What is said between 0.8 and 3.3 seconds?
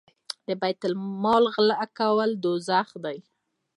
المال غلا کول دوزخ دی.